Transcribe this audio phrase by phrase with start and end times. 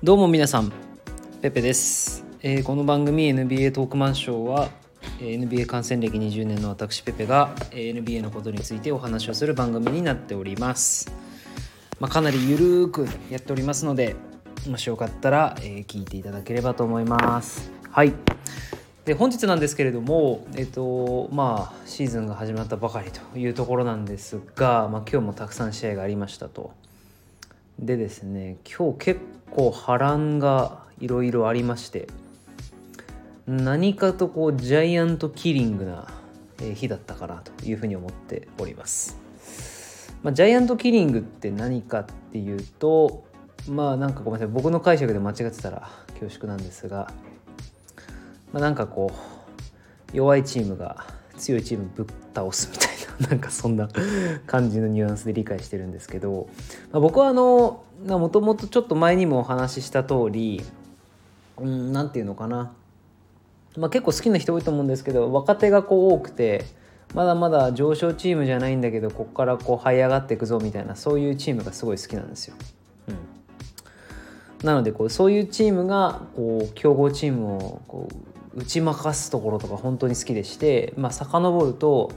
[0.00, 0.72] どうも皆さん
[1.42, 4.70] ペペです、えーこの番組 NBA トークマンショーは
[5.18, 11.10] NBA 観戦歴20年の私ペペが NBA のことについてお話をする番組になっております、
[11.98, 14.14] まあ、かなりゆるーくやっておりますので
[14.68, 17.72] もしよかったら、えー聞いていただければと思います。
[17.90, 18.14] はい。
[19.04, 26.70] で本日なんですけれども、えっとまあ、シーズンが始まったばかりというところなんですが、まあ、今日もたくさん試合がありましたと。
[27.78, 32.08] でですね今日結構波乱がいろいろありまして
[33.46, 36.08] 何かとこうジャイアントキリングな
[36.74, 39.16] 日だったかなというふうに思っております。
[40.22, 43.24] まあ、ジャイアントキリングって何かっていうと
[43.68, 47.12] まあなんかごめんなさい僕の解釈で間違ってたら恐縮なんですが、
[48.52, 49.12] まあ、なんかこ
[50.12, 51.06] う弱いチームが
[51.36, 52.87] 強いチームぶっ倒すみたいな
[53.28, 53.88] なんかそんな
[54.46, 56.48] 感じのニュアンスで理解してるんですけど、
[56.92, 60.62] まあ、僕はあのもともとちょっと前にもお話しした通り
[61.58, 62.72] うんなんていうのかな、
[63.76, 66.64] まあ、結構好きな人多いと思うんですけど若手がこう多くて
[67.14, 72.54] まだまだ上昇チームじゃないんだけどここからこう這い上がっていくぞみたいなそういうチームがすごい好きなんですよ。
[73.08, 73.38] うん
[74.62, 78.08] なのでこうそういうチームがこう強豪チームをこ
[78.56, 82.10] う打ち負かすところとか本当に好きでして、まあ遡ると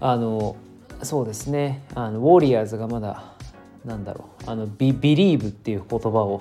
[0.00, 0.56] あの
[1.02, 1.82] そうですね。
[1.94, 3.34] あのウォリアーズがまだ
[3.84, 4.50] なんだろう。
[4.50, 6.40] あのビビリーブっていう言葉を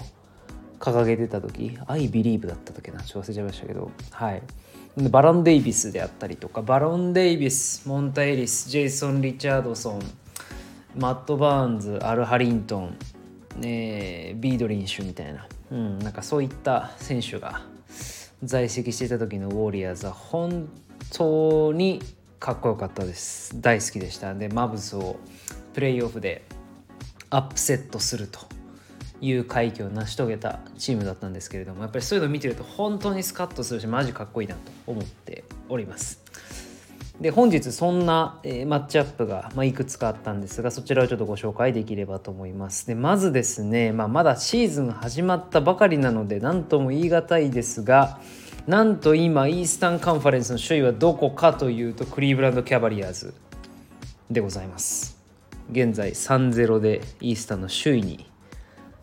[0.80, 3.02] 掲げてた時「I believe」だった時な。
[3.02, 3.92] ちょっと忘れちゃいましたけど。
[4.12, 4.42] はい。
[5.12, 10.00] バロン・デイビスであったりとかバロン・デイビスモンタ・エリスジェイソン・リチャードソン
[10.98, 12.98] マット・バーンズアル・ハリントン
[13.58, 17.62] ね、ビードリンシュみたいな、うん、なんかそういった選手が
[18.44, 20.70] 在籍していた時のウォリアーズは本
[21.12, 22.02] 当に
[22.40, 23.60] かっこよかったです。
[23.62, 24.34] 大好きでした。
[24.34, 25.18] でマブスを
[25.74, 26.44] プレーオフで
[27.30, 28.40] アップセットすると
[29.22, 36.22] いう快挙を成し遂げたチームだったんですけれどもやっぱりそういうのを見てると本当にスカッとするしマジかっこいいなと思っております。
[37.20, 42.86] で本日そんな、えーマッチアップが、まあ、いくつかあったんですがそちらをちょっとご紹介できればと思います。
[42.86, 48.20] でまずですね、まあ、まだシーズン始まったばかりなので何とも言い難いですが
[48.68, 53.34] なんと今イースタンカンファレンスの首位はどこかというとクリーブランド・キャバリアーズ
[54.30, 55.18] でございます。
[55.72, 58.30] 現在3-0でイースタンの首位に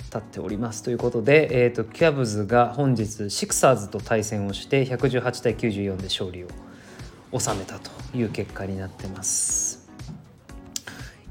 [0.04, 0.82] 立っております。
[0.82, 6.48] ということで、えー、とキャブズが本日シクサーズと対戦をして118対94で勝利を
[7.38, 9.88] 収めたという結果になってます。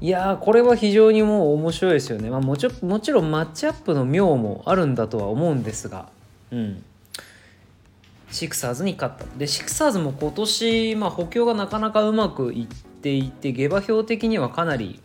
[0.00, 6.08] いやこれは非常にもう面白いですよね、まあ、もちろもちろんマッチアップの妙もあるんだとは思うんですが。
[6.50, 6.82] うん。
[8.34, 9.24] シクサーズに勝った。
[9.38, 15.00] でシクサーズも今年、まあ、補強がなかなかうまくいっていて下馬評的にはかなり、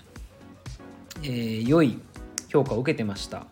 [1.22, 2.00] えー良い
[2.50, 3.46] 評価を受けてました。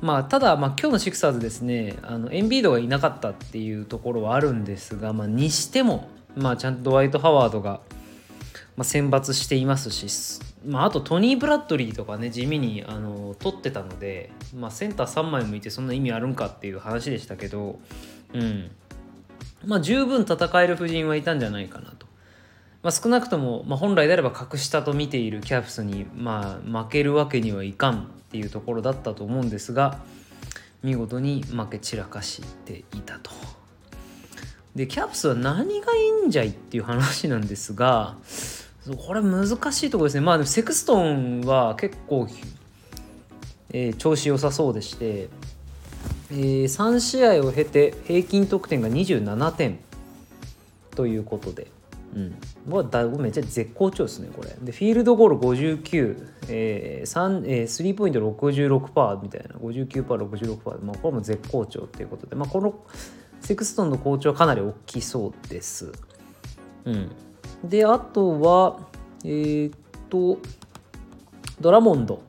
[0.00, 7.80] まあ、ただ、まあ、今日のシクサーズですねあのエンビードがいなかったっていうところはあるんですが、まあ、にしても、まあ、ちゃんとドワイト・ハワードが、
[8.76, 17.78] まあ、選抜していますし、まあ、あとトニー・ブラッドリーとかね地味にあの取ってたので、まあ、センター3枚もいてそんな意味あるんかっていう話でしたけど、
[18.34, 18.70] うん。
[19.64, 22.06] まあ、十分戦える布陣はいたんじゃないかなと。
[22.82, 29.98] まあ、少なくとも、まあ、本来であれば格下と見ているキャプスに、まあ、負けるわけにはいかんっていうところだったと思うんですが
[30.82, 33.30] 見事に負け散らかしていたと。
[34.74, 38.16] でキャプスは何がいいんじゃいっていう話なんですが
[39.06, 42.28] これ難しいとこですねまあでもセクストンは結構、
[43.70, 45.28] えー調子良さそうでして、
[46.30, 49.78] えー3試合を経て平均得点が27点
[50.94, 51.66] ということで、
[52.14, 52.34] うん、
[52.66, 54.54] もうだいぶめっちゃ絶好調ですねこれ。
[54.62, 59.56] でフィールドゴール59、えー3えースリーポイント66%みたいな。
[59.56, 62.74] 59%66%、まあ、これも絶好調ということで、まあ、この
[63.40, 65.92] セクストンの好調はかなり大きそうです。
[66.84, 67.10] うん、
[67.64, 68.78] であとは
[69.24, 70.38] えーっと
[71.60, 72.22] ドラモンド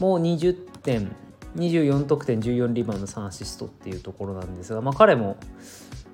[0.00, 1.14] も20点。
[1.56, 5.36] 24得点14リバウンド3アシストっていうところなんですが、まあ、彼も、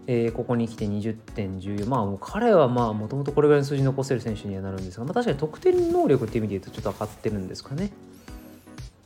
[0.07, 7.93] えーここに来て20点14まあもう彼はまあもともとこれぐらいの数字残せる選手にはなるんですが、まあ、確かに得点能力っていう意味で言うとちょっと上がってるんですかね。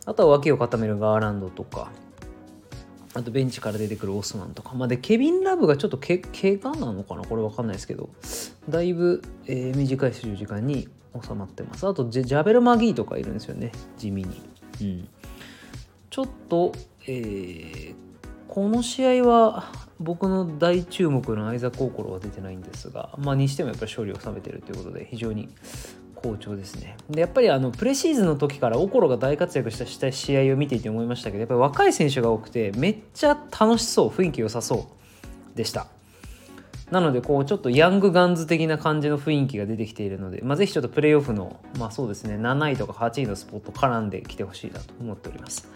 [0.07, 1.91] あとは脇を固めるガーランドとか
[3.15, 7.25] あとベンチから出てくるオスマンとか、まあ、でケビン・ラブがちょっとけ怪我なのかな？
[7.25, 8.09] これわかんないですけど。
[8.69, 10.89] だいぶ、えー短い出場時間に
[11.23, 11.87] 収まってます。
[11.87, 13.73] あとジャベル・マギーとかいるんですよね。
[13.99, 14.41] 地味に、
[14.81, 15.09] うん、
[16.13, 16.73] ちょっと、
[17.07, 18.03] えー
[18.53, 25.49] この試合は僕の大注目のアイザック・オコロは出てないんですが、まあ、にしてもやっぱり勝利を収めてるということで非常に
[26.15, 26.99] 好調ですね。
[27.09, 34.87] でやっぱりあのプレシーズンの時からオコロが大活躍した試合を見ていて思いましたけどやっぱり若い選手が多くてめっちゃ楽しそう雰囲気良さそ
[35.55, 35.87] うでした。
[36.91, 45.71] なのでこうちょっとヤングガンズ的な感じの雰囲気が出てきているので、まあ、ぜひちょっとプレーオフのまあそうですね7位とか8位のスポット絡んできてほしいなと思っております。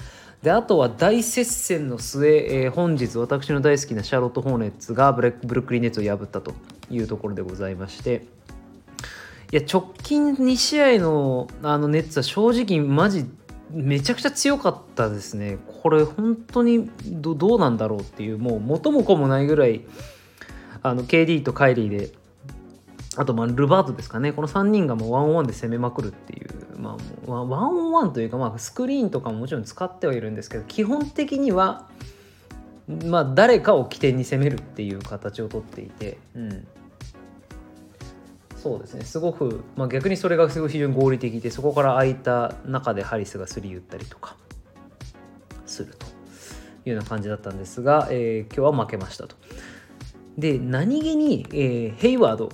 [0.46, 6.54] であとは大接戦の末、えー、本日私の大好きなシャーロット・ホーネッツがブレブルックリン・ネッツを破ったと
[6.88, 8.26] いうところでございまして。
[9.50, 13.26] いや直近2試合のあのネッツは正直マジ
[13.72, 15.58] めちゃくちゃ強かったですね。
[15.82, 19.80] これ本当にどうなんだろうっていうもう元も子もないぐらい
[20.84, 22.10] あの KD とカイリーで
[23.16, 24.32] あとまあルバートですかね。
[24.32, 26.78] この3人がもうワンオンワンで攻めまくるっていう。
[26.78, 26.96] ま
[27.26, 31.88] あワンオンワンというかまあスクリーンとかももちろん使ってはいるんですけど基本的には
[33.06, 36.66] まあ誰かを起点に攻めるっていう形をとっていて、うん、
[38.56, 39.04] そうですね。
[39.04, 44.36] すごく、まあ、逆にそれがすごい非常に合理的でそこから空いた中でハリスがスリー打ったりとか
[45.66, 46.06] すると
[46.84, 49.36] いうような感じだったんですが、えー、今日は負けましたと。
[50.36, 52.50] で何気に、えー、ヘイワード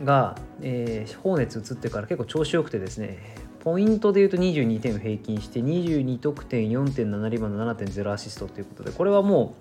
[0.00, 9.54] が、えー、放熱移ってから結構調子よくてですねポイントでいうと22点を平均して22得点4.7リバウンド7.0アシストということでこれはも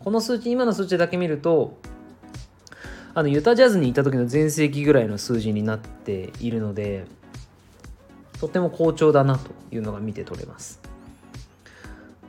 [0.00, 1.78] うこの数値今の数値だけ見ると
[3.14, 7.06] あのユタジャズにいた時の全盛期ぐらいの数字になっているので
[8.40, 10.80] とても好調だなというのが見て取れます。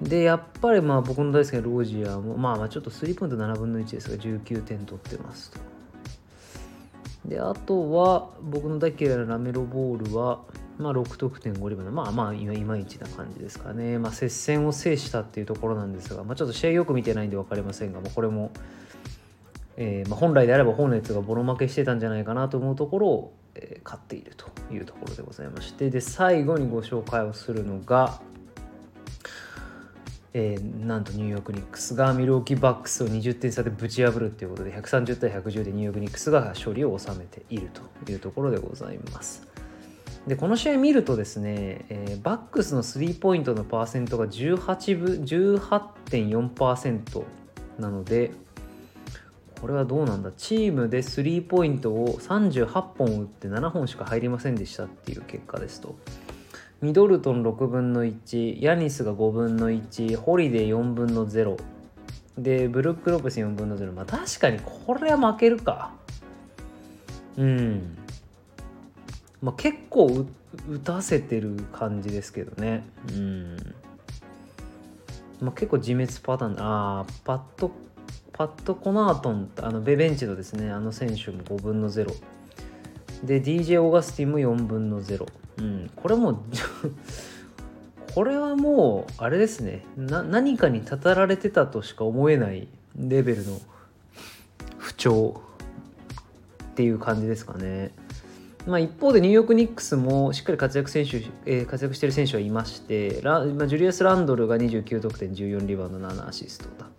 [0.01, 5.59] で、やっぱりまあ僕の大好きなロージアも、まあまあちょっとスリーポイント7分の1ですが、19点取ってますと。
[7.25, 10.39] で、あとは僕の大嫌いなラメロボールは、
[10.77, 13.99] まあ6得点5リバウンド、まあまあいまいちな感じですかね。
[13.99, 18.51] まあ接戦を制したっていうところなんですが、まあちょっと試合よく見てないんで分かりませんが、まあ、これも、
[19.75, 28.21] えーまあ、本来であればホーネッツがボロ負けしてたんじゃないかなと思うところを、えー、勝っているというところでございまして、で、最後にご紹介をするのが、
[30.33, 37.81] えー、なんとニューヨーク・ニックスがミルウォーキーバックスを20点差でぶち破るっていうことで130対110でニューヨーク・ニックスが勝利を収めていると
[38.11, 39.47] いうところでございます。
[40.27, 47.23] でこの試合見るとですね、えー、バックスのスリーポイントのパーセントが18 18.4%
[47.79, 48.31] なので
[49.59, 50.31] これはどうなんだ？
[50.31, 55.95] チームでスリーポイントを38本打って7本しか入りませんでしたっていう結果ですと。
[56.81, 61.57] ミドルトン6分の1ヤニスが5分の1ホリデー4分の0
[62.37, 65.91] でブルック・ロペス4分の0まあ確かにこれは負けるか。
[67.37, 67.97] うん。
[69.41, 70.25] まあ結構
[70.69, 72.85] 打たせてる感じですけどね。
[73.09, 73.57] うん。
[75.41, 76.59] まあ結構自滅パターン。
[76.59, 77.71] ああパッと
[78.31, 80.71] パッとコナートンあのベベンチのですね。
[80.71, 82.13] あの選手も5分の0
[83.23, 85.25] で DJ オーガスティンも4分の0
[85.59, 86.41] うん、これも
[88.15, 93.59] これはもうあれですね何かにたたられてたとしか思えないレベルの
[94.77, 95.41] 不調
[96.63, 97.91] っていう感じですかね。
[98.65, 106.98] まあ、一方でニューヨーク・ニックスもしっかり活躍選手、えー、活躍している選手はいましてラ、まあ、ジュリアス・ランドルが29得点14リバウンド7アシストだと。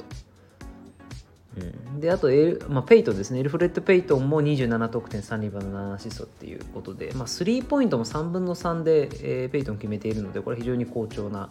[1.56, 3.41] うん、であとエル、まあ、ペイトンですね。
[3.41, 11.50] エルフレッド・ペイトンも27得点3リバウンド7アシストっていうことで、まあ、スリーポイントも3分の3で、えー、ペイトン決めているのでこれ非常に好調な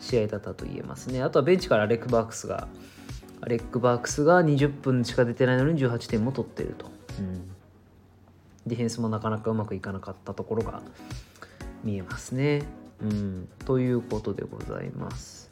[0.00, 1.22] 試合だったと言えますね。
[1.22, 2.68] あとはベンチからアレック・バークスが
[3.40, 7.48] アレック・バークスが20分しか出てないのに18点も取っていると、うん、
[8.66, 10.82] ディフェンスもなかなかうまくいかなかったところが
[11.84, 12.62] 見えますね、
[13.00, 15.47] うん、ということでございます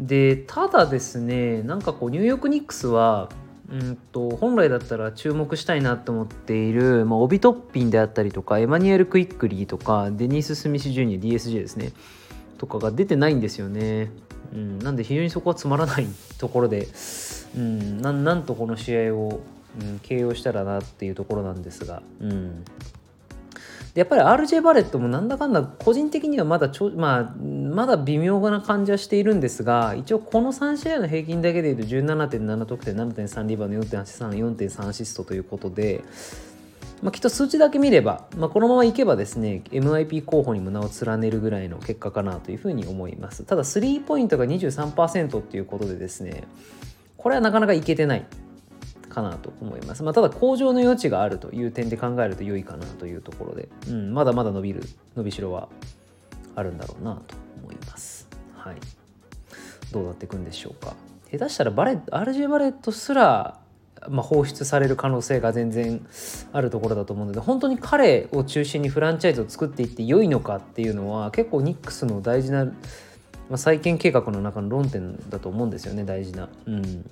[0.00, 3.28] でただですねなんかこうニューヨーク・ニックスは
[3.70, 11.92] うんと本来だったら注目したいなと思っている、まあ、オビトッピンであったりとかエマニュエル・クイックリーとかデニス・スミス・ジュニア DSJ ですね
[12.56, 14.10] とかが出てないんですよね、
[14.54, 16.06] うん、なんで非常にそこはつまらない
[16.38, 16.88] ところで、
[17.56, 19.40] うん、なんとこの試合を、
[19.80, 22.64] うん、形容したらなっていうところなんですが、うん、
[23.98, 36.04] やっぱり RJ バレットもなんだかんだ個人的にはまだちょ、まあ、まだ微妙な感じはしているんですが一応この3試合の平均だけでいうと17.7得点7.3リバウンド4.83 4.3アシストということで、
[37.02, 43.42] まあ、きっと数値だけ見れば、まあ、このままいけばですね MIP 候補にも名を連ねるぐらいの結果かなというふうに思います。
[43.42, 46.44] ただスリーポイントが23%っていうことでですね
[47.16, 48.24] これはなかなかいけてない。
[49.18, 50.02] かなと思います。
[50.02, 54.82] まあ、ただ向上の余地があるという点で考えると良いかなというところで、うん、まだまだ伸びる
[55.16, 55.68] 伸びしろは
[56.54, 58.28] あるんだろうなと思います。
[58.56, 58.76] はい、
[59.92, 60.94] どうなっていくんでしょうか。
[61.30, 63.58] 下手したらバレ RJ バレットすら
[64.08, 66.06] まあ、放出される可能性が全然
[66.52, 72.72] あるところだと思うので本当に彼を中心にフランチャイズを作っていって良いのかっていうのは結構ニックスの大事な、ま
[73.54, 76.48] あ、再建計画の中の論点だと思うんですよね大事な。
[76.66, 77.10] うん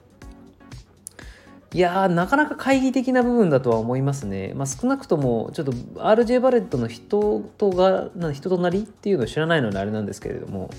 [1.76, 4.54] いやなかなか懐疑的な部分だとは思いますね。
[4.54, 10.70] まあ、少なくともちょっと RJ バレットの人とが人となりっていうのを知らないのであれなんですけれども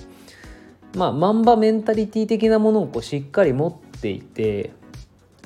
[0.96, 4.72] まあマンバメンタリティ的なものをこうしっかり持っていて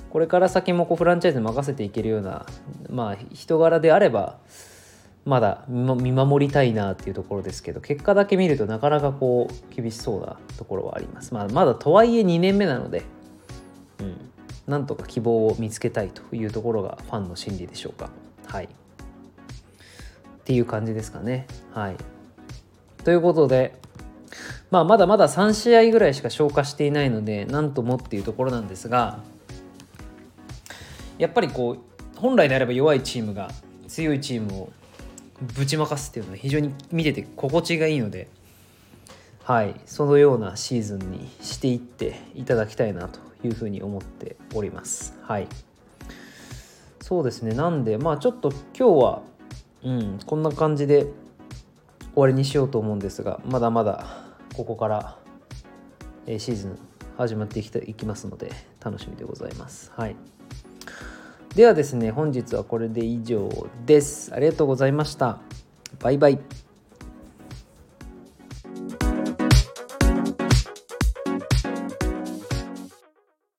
[0.09, 2.47] これから先もこうフランチャイズに任せていけるような、
[2.89, 4.39] まあ、人柄であれば
[5.27, 11.35] まだ見守りたいなっていうところですけど結果だけ見るとなかなかこう厳しそうなところはあります。
[11.35, 13.03] まあ、まだとはいえ2年目なので、
[14.67, 18.11] なんとか希望を見つけたいというところがファンの心理でしょうか。
[18.47, 18.65] はい。
[18.65, 18.69] っ
[20.45, 21.47] ていう感じですかね。
[21.73, 21.97] はい。
[23.05, 23.81] ということで、
[24.71, 29.19] まあ、まだまだ3試合ぐらいしか消化していないので、なんともっていうところなんですが、
[31.19, 33.51] やっぱりこう本来であれば弱いチームが
[33.89, 34.73] 強いチームを
[35.55, 38.29] ぶちまかすっていうのは非常に見てて心地がいいので、
[39.45, 45.19] はい、そのようなシーズンにしていっていただきたいなというふうに思っております。
[45.23, 45.49] はい、
[47.01, 49.23] そうですねなんでまあちょっと今日は、
[49.85, 51.07] うん、こんな感じで
[52.15, 54.07] 終わりにしようと思うんですがまだまだ
[54.55, 55.17] ここから、
[56.27, 56.79] えシーズン
[57.17, 58.53] 始まっていきたいきますので
[58.85, 59.91] 楽しみでございます。
[59.95, 60.17] はい
[61.55, 63.51] ではですね、本日はこれで以上
[63.85, 64.33] です。
[64.35, 65.39] ありがとうございました。
[66.01, 66.62] バイバイ。